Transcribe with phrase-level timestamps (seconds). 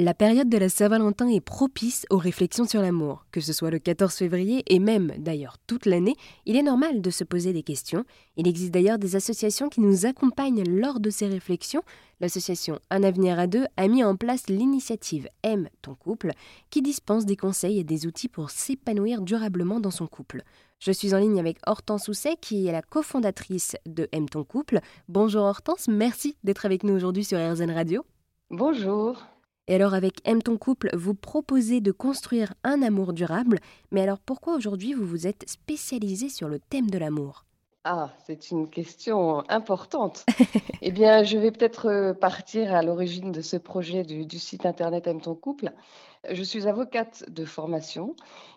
[0.00, 3.26] La période de la Saint-Valentin est propice aux réflexions sur l'amour.
[3.32, 6.14] Que ce soit le 14 février et même d'ailleurs toute l'année,
[6.46, 8.04] il est normal de se poser des questions.
[8.36, 11.82] Il existe d'ailleurs des associations qui nous accompagnent lors de ces réflexions.
[12.20, 16.30] L'association Un avenir à deux a mis en place l'initiative Aime ton couple
[16.70, 20.44] qui dispense des conseils et des outils pour s'épanouir durablement dans son couple.
[20.78, 24.78] Je suis en ligne avec Hortense Housset qui est la cofondatrice de Aime ton couple.
[25.08, 28.06] Bonjour Hortense, merci d'être avec nous aujourd'hui sur RZN Radio.
[28.50, 29.26] Bonjour.
[29.68, 33.58] Et alors avec Aime ton couple, vous proposez de construire un amour durable,
[33.92, 37.44] mais alors pourquoi aujourd'hui vous vous êtes spécialisé sur le thème de l'amour?
[37.84, 40.26] Ah, c'est une question importante.
[40.82, 45.06] eh bien, je vais peut-être euh, partir à l'origine de ce projet du, site internet
[45.06, 45.72] Aime ton couple.
[46.28, 48.16] Je suis avocate de formation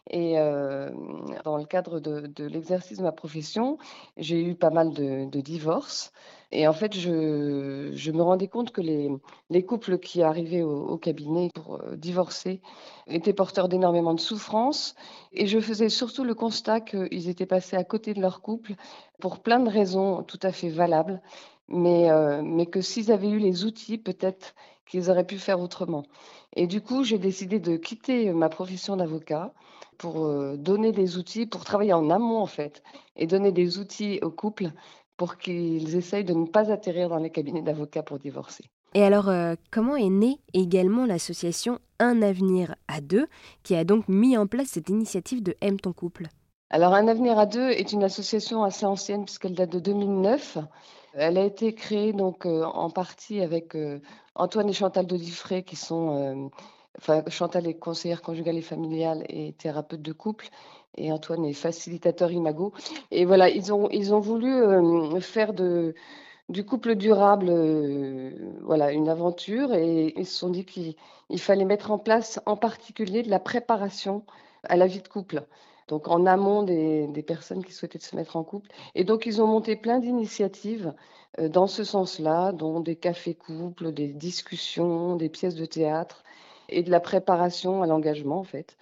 [0.09, 0.89] et euh,
[1.43, 3.77] dans le cadre de, l'exercice de ma profession,
[4.17, 6.11] j'ai eu pas mal de, divorces.
[6.51, 11.75] Et en fait, je, me rendais compte que les, couples qui arrivaient au, cabinet pour
[11.75, 12.61] euh, divorcer
[13.07, 14.95] étaient porteurs d'énormément de souffrance.
[15.31, 18.75] Et je faisais surtout le constat qu'ils étaient passés à côté de leur couple
[19.19, 21.21] pour plein de raisons tout à fait valables,
[21.69, 24.53] mais, euh, que s'ils avaient eu les outils, peut-être
[24.85, 26.03] qu'ils auraient pu faire autrement.
[26.55, 29.53] Et du coup, j'ai décidé de quitter ma profession d'avocat
[29.97, 32.83] pour euh, donner des outils, pour travailler en amont en fait,
[33.15, 34.71] et donner des outils aux couples
[35.21, 38.63] pour qu'ils essayent de ne pas atterrir dans les cabinets d'avocats pour divorcer.
[38.95, 43.27] Et alors, euh, comment est née également l'association Un avenir à deux,
[43.61, 46.25] qui a donc mis en place cette initiative de Aime ton couple?
[46.71, 50.57] Alors, Un avenir à deux est une association assez ancienne puisqu'elle date de 2009.
[51.13, 53.77] Elle a été créée donc euh, en partie avec
[54.33, 56.49] Antoine et Chantal Dodifré, qui sont
[56.97, 60.49] Enfin, Chantal est conseillère conjugale et familiale et thérapeute de couple.
[60.97, 62.73] Et Antoine est facilitateur imago.
[63.11, 65.95] Et voilà, ils ont, ils ont voulu euh, faire de,
[66.49, 68.31] du couple durable euh,
[68.61, 70.95] voilà, une aventure et ils se sont dit qu'il
[71.39, 74.23] fallait mettre en place en particulier de la préparation
[74.63, 75.45] à la vie de couple.
[75.87, 78.69] Donc en amont des, des personnes qui souhaitaient se mettre en couple.
[78.95, 80.93] Et donc ils ont monté plein d'initiatives
[81.39, 86.23] euh, dans ce sens-là, dont des cafés couples, des discussions, des pièces de théâtre
[86.71, 88.77] et de la préparation à l'engagement en fait.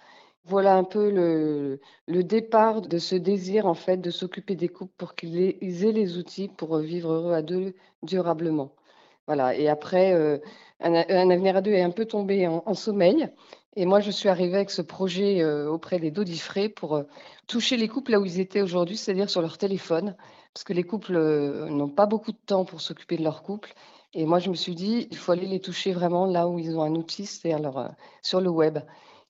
[0.46, 5.14] Voilà un peu le, départ de ce désir en fait de s'occuper des couples pour
[5.14, 8.72] qu'ils aient, les outils pour vivre heureux à deux durablement.
[9.26, 9.54] Voilà.
[9.54, 10.38] Et après, euh,
[10.80, 10.94] un,
[11.30, 13.28] avenir à deux est un peu tombé en, sommeil.
[13.76, 17.04] Et moi, je suis arrivée avec ce projet euh, auprès des Dodifré pour euh,
[17.46, 20.16] toucher les couples là où ils étaient aujourd'hui, c'est-à-dire sur leur téléphone,
[20.52, 21.16] parce que les couples
[21.68, 23.72] n'ont pas beaucoup de temps pour s'occuper de leur couple.
[24.12, 26.76] Et moi, je me suis dit, il faut aller les toucher vraiment là où ils
[26.76, 27.88] ont un outil, c'est-à-dire euh,
[28.22, 28.78] sur le web.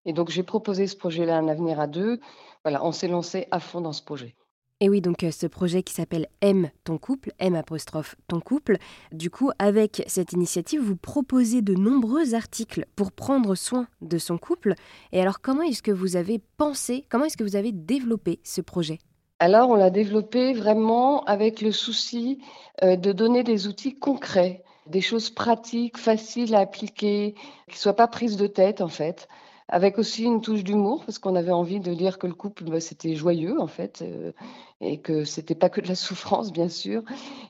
[0.06, 2.20] Et donc, j'ai proposé ce projet-là, Un avenir à deux.
[2.64, 4.36] Voilà, on s'est lancé à fond dans ce projet.
[4.82, 8.78] Et oui, donc euh, ce projet qui s'appelle Aime ton couple, M apostrophe ton couple.
[9.12, 14.38] Du coup, avec cette initiative, vous proposez de nombreux articles pour prendre soin de son
[14.38, 14.74] couple.
[15.12, 18.62] Et alors, comment est-ce que vous avez pensé, comment est-ce que vous avez développé ce
[18.62, 19.00] projet?
[19.38, 22.38] Alors, on l'a développé vraiment avec le souci
[22.82, 27.34] euh, de donner des outils concrets des choses pratiques, faciles à appliquer,
[27.68, 29.28] qui ne soient pas prises de tête en fait,
[29.68, 32.80] avec aussi une touche d'humour, parce qu'on avait envie de dire que le couple, bah,
[32.80, 34.32] c'était joyeux en fait, euh,
[34.80, 37.02] et que c'était pas que de la souffrance bien sûr.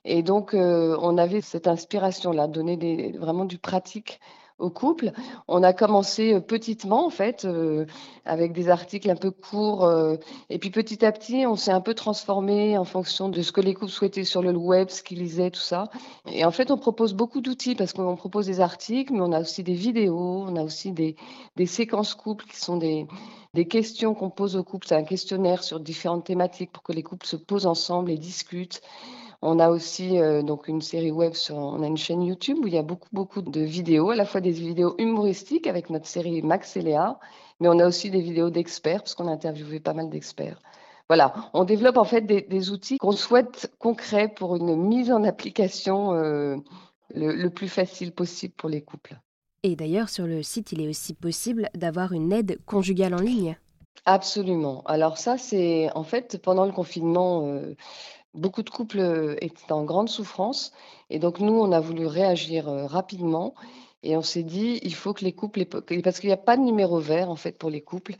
[0.05, 4.21] Et donc, euh, on avait cette inspiration-là, donner des, vraiment du pratique
[4.61, 5.13] au couple.
[5.49, 7.87] On a commencé euh, petitement, en fait, euh,
[8.25, 9.85] avec des articles un peu courts.
[9.85, 10.17] Euh,
[10.49, 13.61] et puis petit à petit, on s'est un peu transformé en fonction de ce que
[13.61, 15.89] les couples souhaitaient sur le web, ce qu'ils lisaient, tout ça.
[16.31, 19.41] Et en fait, on propose beaucoup d'outils parce qu'on propose des articles, mais on a
[19.41, 21.17] aussi des vidéos, on a aussi des,
[21.67, 24.87] séquences couples qui sont des questions qu'on pose aux couples.
[24.87, 28.81] C'est un questionnaire sur différentes thématiques pour que les couples se posent ensemble et discutent.
[29.43, 32.67] On a aussi euh, donc une série web sur, on a une chaîne YouTube où
[32.67, 36.07] il y a beaucoup beaucoup de vidéos, à la fois des vidéos humoristiques avec notre
[36.07, 37.19] série Max et Léa,
[37.59, 40.61] mais on a aussi des vidéos d'experts parce qu'on a interviewé pas mal d'experts.
[41.09, 46.15] Voilà, on développe en fait des, outils qu'on souhaite concrets pour une mise en application
[46.15, 46.57] euh,
[47.13, 49.19] le, plus facile possible pour les couples.
[49.65, 53.59] Et d'ailleurs, sur le site, il est aussi possible d'avoir une aide conjugale en ligne.
[54.07, 54.83] Absolument.
[54.87, 57.75] Alors ça, c'est en fait pendant le confinement, euh,
[58.35, 60.73] Beaucoup de couples euh, étaient en grande souffrance
[61.11, 63.55] et donc nous, on a voulu réagir euh, rapidement
[64.03, 66.63] et on s'est dit, il faut que les couples, parce qu'il n'y a pas de
[66.63, 68.15] numéro vert en fait pour les couples.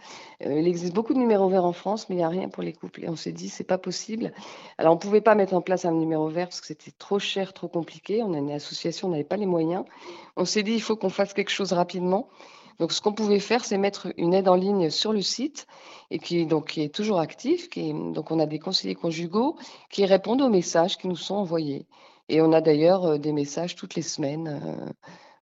[0.45, 2.63] Euh, il existe beaucoup de numéros verts en France, mais il n'y a rien pour
[2.63, 3.05] les couples.
[3.05, 4.33] Et on s'est dit, c'est pas possible.
[4.77, 7.19] Alors on ne pouvait pas mettre en place un numéro vert parce que c'était trop
[7.19, 8.23] cher, trop compliqué.
[8.23, 9.85] On a une association, on n'avait pas les moyens.
[10.37, 12.29] On s'est dit, il faut qu'on fasse quelque chose rapidement.
[12.81, 15.67] Donc, ce qu'on pouvait faire, c'est mettre une aide en ligne sur le site
[16.11, 17.25] et qui, donc, est toujours.
[17.27, 19.57] Qui donc, on a des conseillers conjugaux
[19.91, 21.87] qui répondent aux messages qui nous sont envoyés.
[22.31, 24.49] Et on a d'ailleurs euh, des messages toutes les semaines.
[24.49, 24.93] Euh,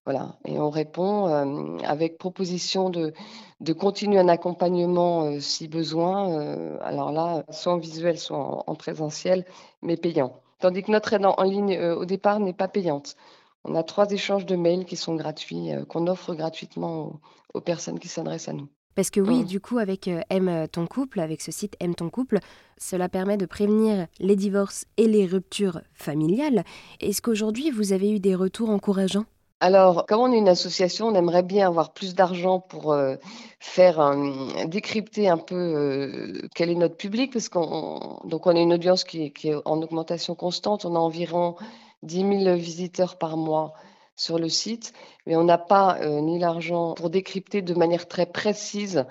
[0.04, 3.12] Voilà, et on répond euh, avec proposition de,
[3.60, 6.78] de continuer un accompagnement si besoin.
[6.80, 9.44] alors là, soit en visuel, soit en, en présentiel,
[9.82, 10.32] mais payant.
[10.60, 13.16] Tandis que notre aide en, ligne, au départ, n'est pas payante.
[13.64, 17.20] On a trois échanges de mails qui sont gratuits, euh, qu'on offre gratuitement aux,
[17.54, 18.68] aux personnes qui s'adressent à nous.
[18.94, 19.44] Parce que oui, Mm.
[19.44, 22.38] du coup, avec euh, Aime ton couple, avec ce site Aime ton couple,
[22.78, 26.64] cela permet de prévenir les divorces et les ruptures familiales.
[27.00, 29.24] Est-ce qu'aujourd'hui, vous avez eu des retours encourageants?
[29.60, 33.16] Alors, comme on est une association, on aimerait bien avoir plus d'argent pour euh,
[33.58, 38.60] faire un- décrypter un peu euh, quel est notre public, parce qu'on donc on a
[38.60, 40.84] une audience qui est en augmentation constante.
[40.84, 41.56] On a environ
[42.02, 43.74] 10 000 visiteurs par mois
[44.16, 44.92] sur le site,
[45.26, 49.06] mais on n'a pas euh, ni l'argent pour décrypter de manière très précise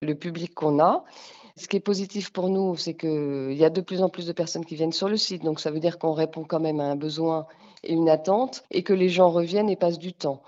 [0.00, 1.04] le public qu'on a.
[1.56, 4.32] Ce qui est positif pour nous, c'est qu'il y a de plus en plus de
[4.32, 6.84] personnes qui viennent sur le site, donc ça veut dire qu'on répond quand même à
[6.84, 7.46] un besoin
[7.82, 10.40] et une attente, et que les gens reviennent et passent du temps.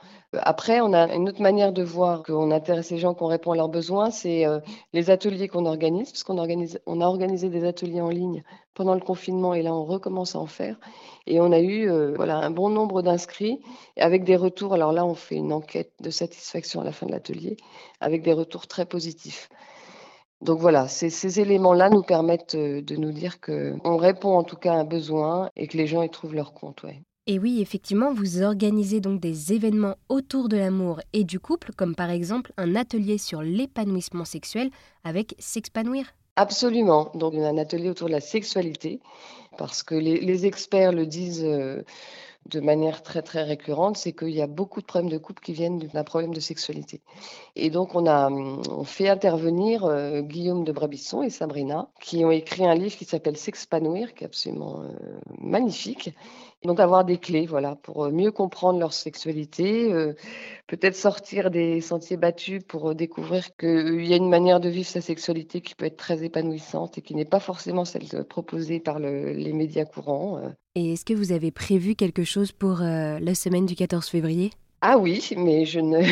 [0.43, 3.57] Après, on a une autre manière de voir qu'on intéresse les gens, qu'on répond à
[3.57, 4.61] leurs besoins, c'est euh,
[4.93, 8.43] les ateliers qu'on organise, parce qu'on a organisé des ateliers en ligne
[8.75, 10.79] pendant le confinement, et là, on recommence à en faire.
[11.27, 13.61] Et on a eu euh, un bon nombre d'inscrits,
[13.97, 14.75] avec des retours.
[14.75, 17.57] Alors là, on fait une enquête de satisfaction à la fin de l'atelier,
[18.01, 19.49] avec des retours très positifs.
[20.41, 24.57] Donc voilà, ces, ces éléments-là nous permettent euh, de nous dire qu'on répond en tout
[24.57, 26.83] cas à un besoin et que les gens y trouvent leur compte.
[26.83, 27.03] Ouais.
[27.27, 31.95] Et oui, effectivement, vous organisez donc des événements autour de l'amour et du couple, comme
[31.95, 34.71] par exemple un atelier sur l'épanouissement sexuel
[35.05, 36.15] avec S'expanouir.
[36.37, 37.11] Absolument.
[37.15, 39.01] Donc, un atelier autour de la sexualité,
[39.57, 41.83] parce que les, experts le disent euh,
[42.51, 45.53] de manière très, très récurrente, c'est qu'il y a beaucoup de problèmes de couple qui
[45.53, 47.01] viennent d'un problème de sexualité.
[47.57, 48.29] Et donc, on a
[48.85, 53.37] fait intervenir euh, Guillaume de Brabisson et Sabrina, qui ont écrit un livre qui s'appelle
[53.37, 54.93] S'expanouir, qui est absolument euh,
[55.39, 56.11] magnifique.
[56.65, 60.15] Donc, avoir des clés, voilà, pour euh, mieux comprendre leur sexualité, euh,
[60.67, 64.89] peut-être sortir des sentiers battus pour euh, découvrir qu'il y a une manière de vivre
[64.89, 68.99] sa sexualité qui peut être très épanouissante et qui n'est pas forcément celle proposée par
[68.99, 70.41] le- les médias courants.
[70.75, 74.51] Et est-ce que vous avez prévu quelque chose pour euh, la semaine du 14 février?
[74.81, 76.03] Ah oui, mais je ne,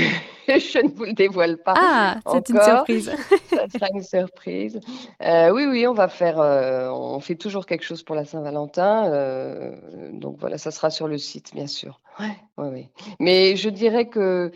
[0.48, 1.74] je ne vous le dévoile pas.
[1.76, 3.12] Ah, c'est une surprise.
[3.50, 4.80] Ça sera une surprise.
[5.22, 9.12] Euh, oui, oui, on va faire, euh, on fait toujours quelque chose pour la Saint-Valentin.
[9.12, 9.74] euh,
[10.12, 12.00] donc voilà, ça sera sur le site, bien sûr.
[12.18, 12.90] Ouais, ouais, ouais.
[13.20, 14.50] Mais je dirais que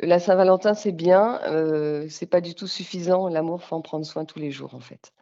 [0.00, 1.40] la Saint-Valentin, c'est bien,
[2.08, 3.28] c'est pas du tout suffisant.
[3.28, 5.12] L'amour, faut en prendre soin tous les jours, en fait.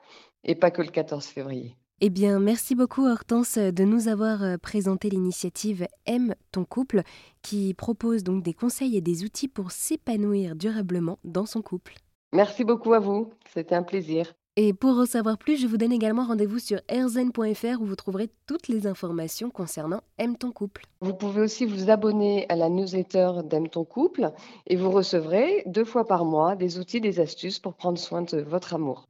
[0.44, 1.76] Et pas que le 14 février.
[2.00, 7.02] Eh bien, merci beaucoup Hortense de nous avoir euh, présenté l'initiative Aime ton couple
[7.40, 11.94] qui propose donc des conseils et des outils pour s'épanouir durablement dans son couple.
[12.32, 13.30] Merci beaucoup à vous.
[13.54, 14.34] C'était un plaisir.
[14.56, 18.28] Et pour en savoir plus, je vous donne également rendez-vous sur airzen.fr où vous trouverez
[18.46, 20.86] toutes les informations concernant Aime ton couple.
[21.00, 24.32] Vous pouvez aussi vous abonner à la newsletter d'Aime ton couple
[24.66, 28.40] et vous recevrez deux fois par mois des outils, des astuces pour prendre soin de
[28.42, 29.06] votre amour.